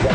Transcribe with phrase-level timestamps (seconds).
[0.00, 0.12] Is there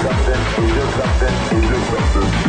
[0.00, 0.40] something?
[0.64, 1.34] Is there something?
[1.58, 2.43] Is there something?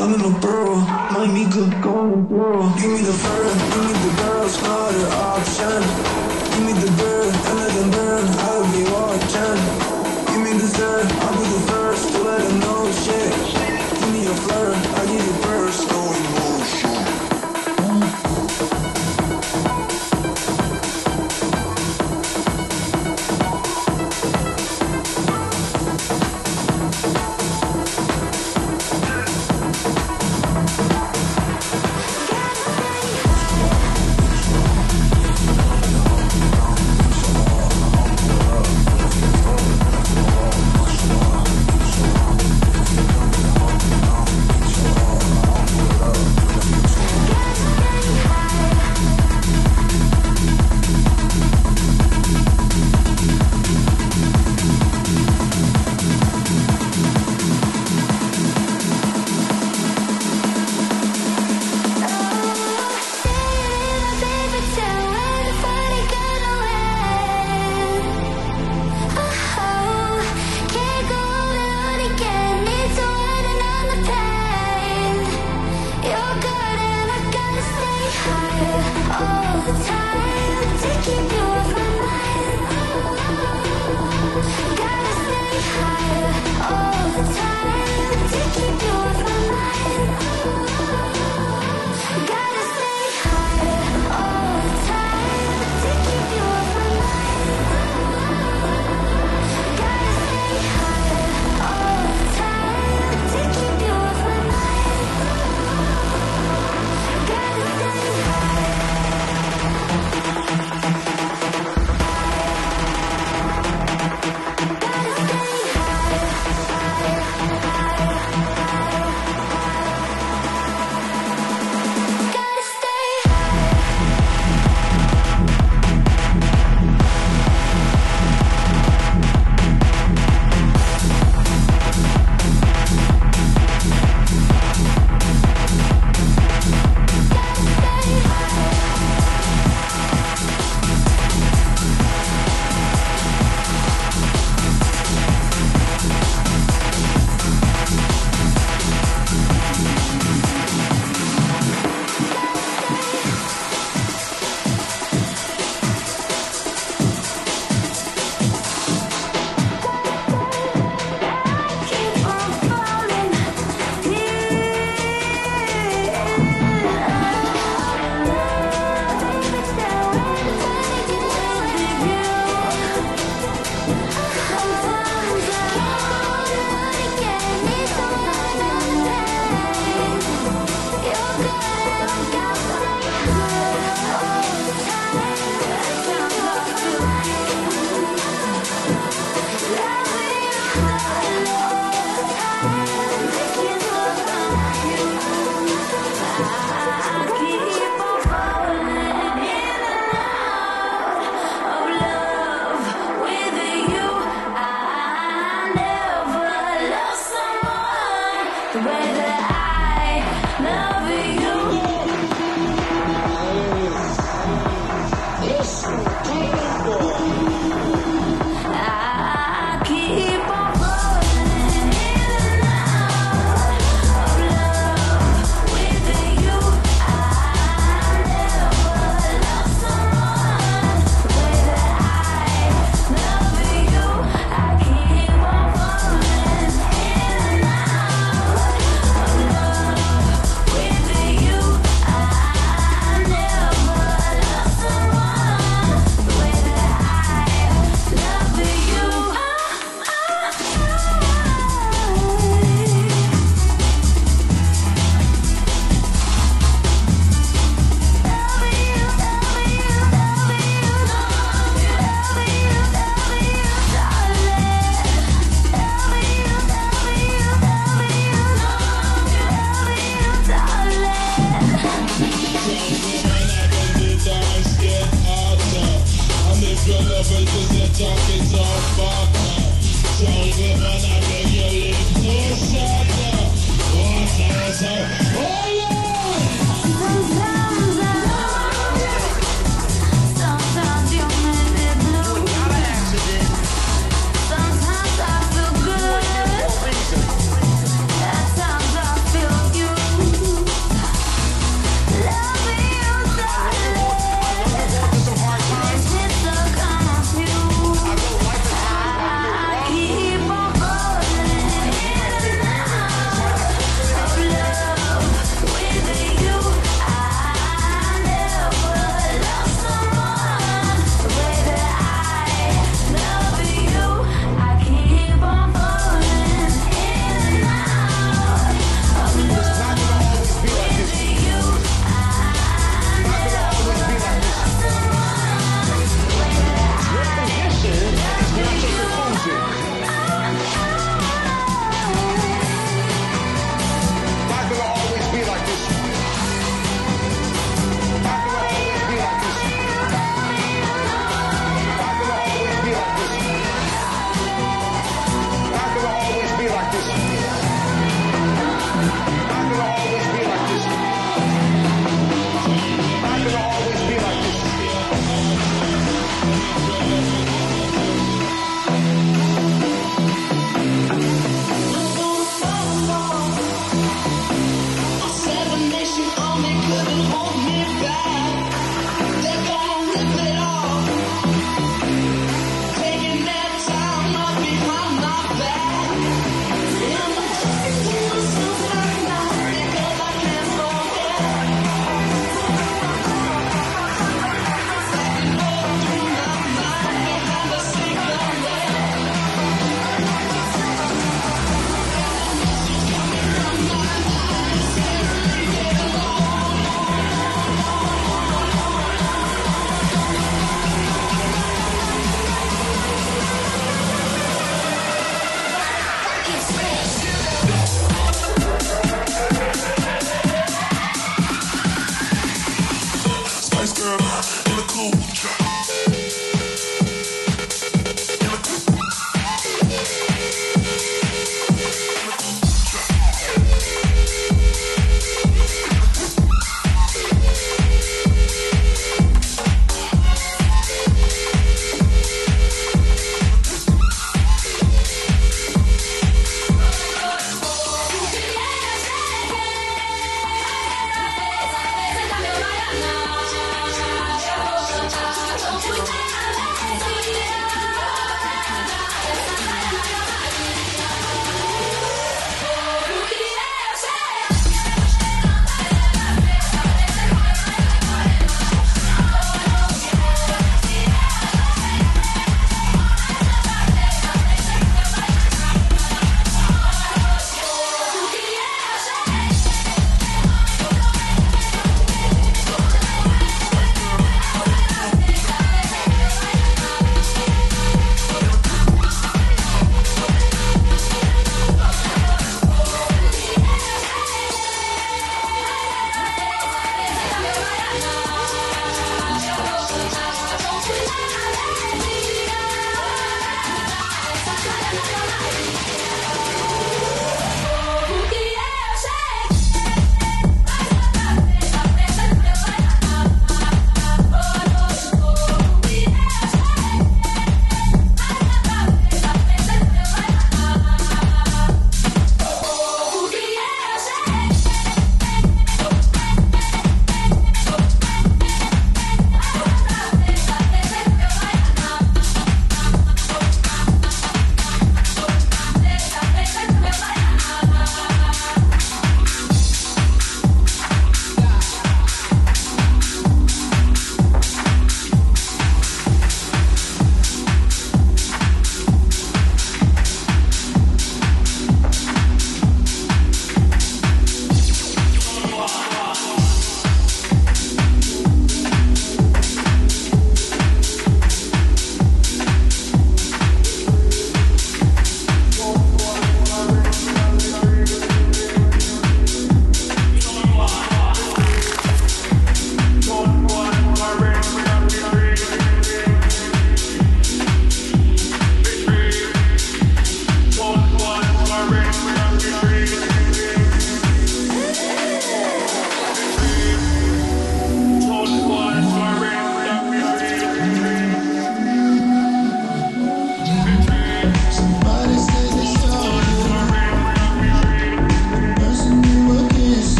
[0.00, 0.76] I'm in a burrow,
[1.12, 2.72] my amigo, going in burrow.
[2.80, 5.80] Give me the bird, give me the girls, not an option.
[6.52, 9.60] Give me the bird, and let them burn, I'll be watching.
[10.24, 13.59] Give me the third, I'll be the first to let them know shit.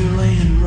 [0.00, 0.59] You're laying.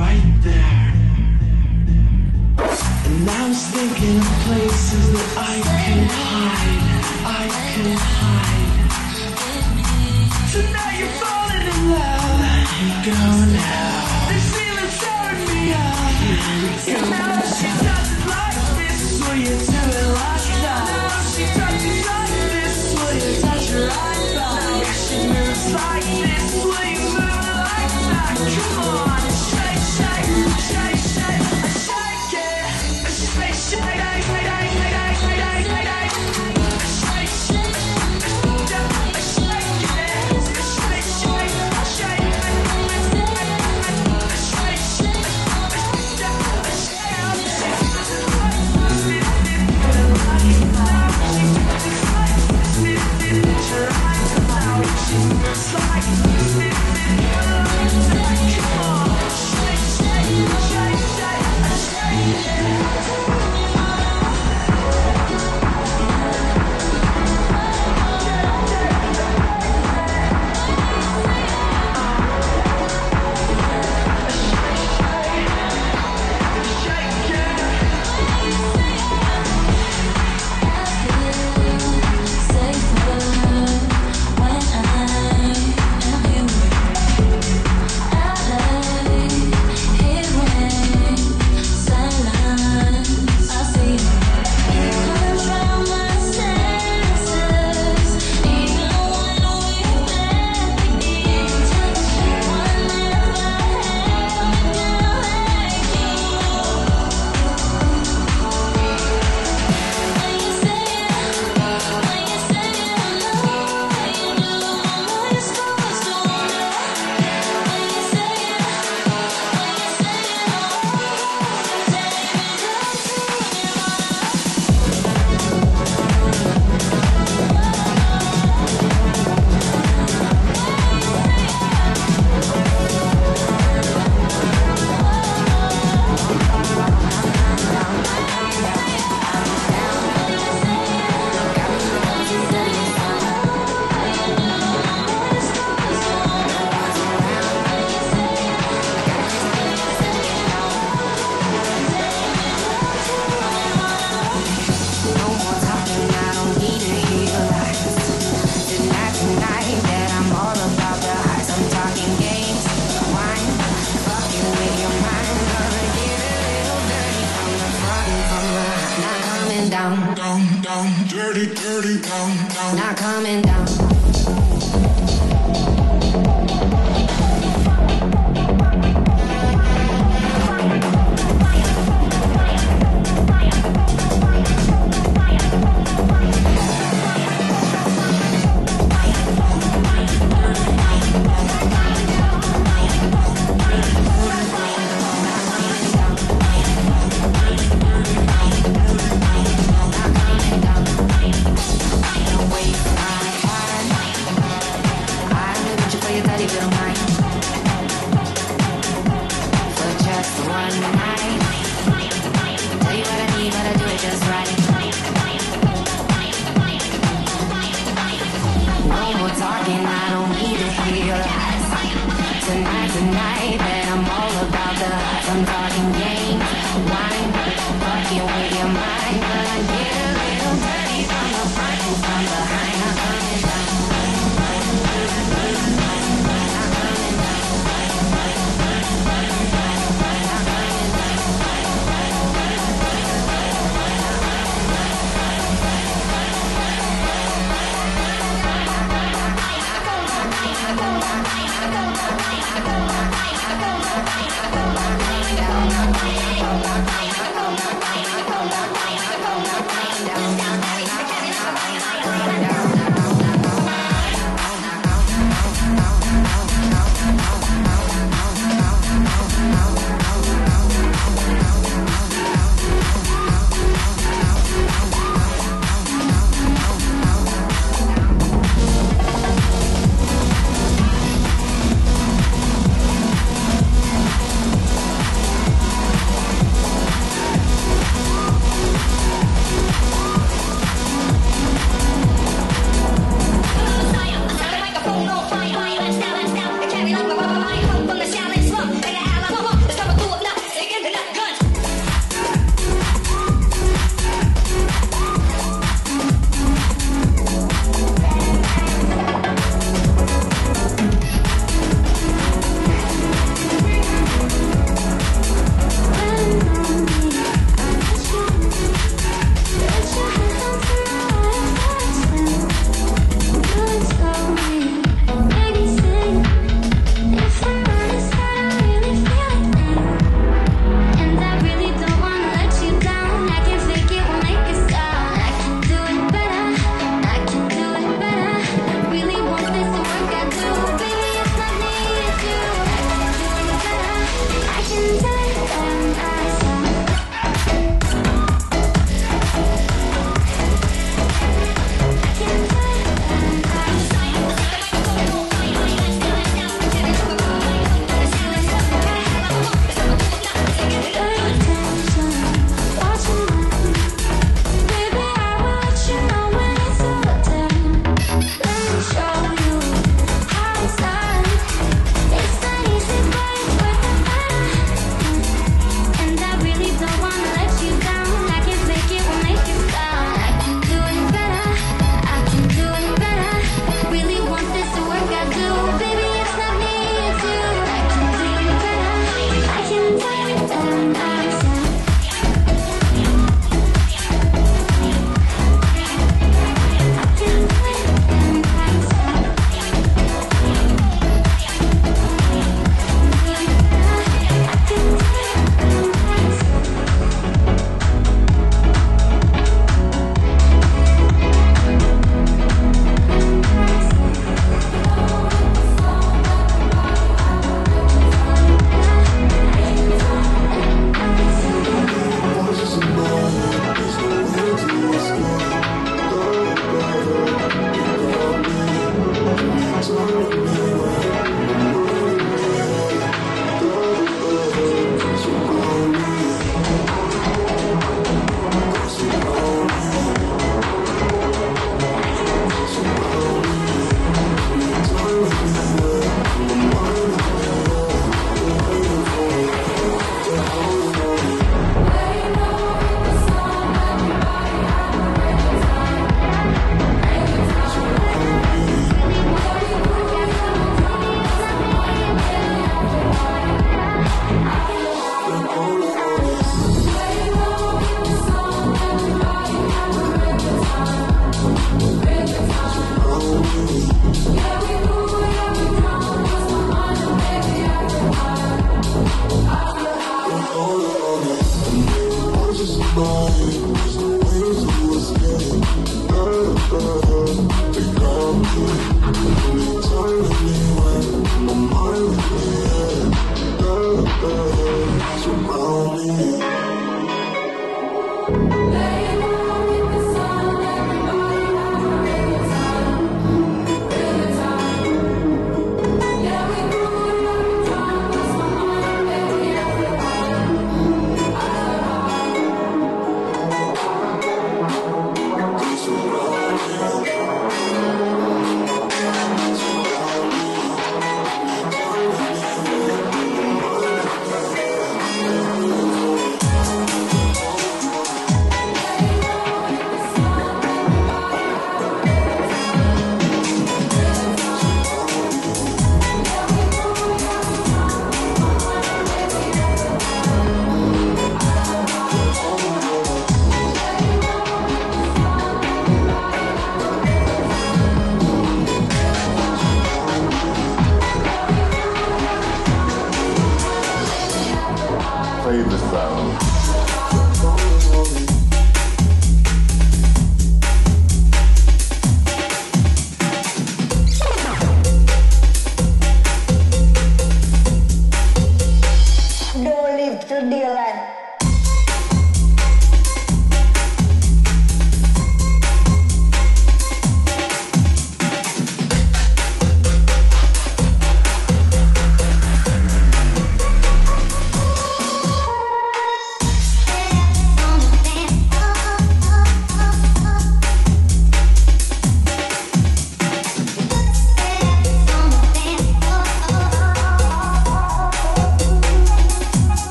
[173.43, 173.92] Tonight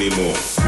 [0.00, 0.59] anymore.